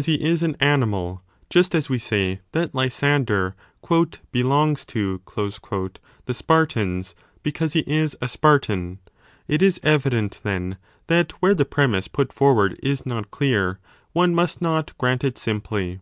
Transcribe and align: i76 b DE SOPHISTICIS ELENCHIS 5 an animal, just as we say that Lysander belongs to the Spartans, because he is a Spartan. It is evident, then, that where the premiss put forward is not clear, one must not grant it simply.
i76 0.00 0.06
b 0.06 0.16
DE 0.16 0.18
SOPHISTICIS 0.24 0.42
ELENCHIS 0.42 0.60
5 0.60 0.60
an 0.62 0.68
animal, 0.72 1.22
just 1.50 1.74
as 1.74 1.88
we 1.90 1.98
say 1.98 2.40
that 2.52 2.74
Lysander 2.74 3.54
belongs 4.32 4.84
to 4.86 5.20
the 6.24 6.32
Spartans, 6.32 7.14
because 7.42 7.74
he 7.74 7.80
is 7.80 8.16
a 8.22 8.26
Spartan. 8.26 8.98
It 9.46 9.60
is 9.60 9.78
evident, 9.82 10.40
then, 10.42 10.78
that 11.08 11.32
where 11.42 11.54
the 11.54 11.66
premiss 11.66 12.08
put 12.10 12.32
forward 12.32 12.80
is 12.82 13.04
not 13.04 13.30
clear, 13.30 13.78
one 14.14 14.34
must 14.34 14.62
not 14.62 14.96
grant 14.96 15.22
it 15.22 15.36
simply. 15.36 16.00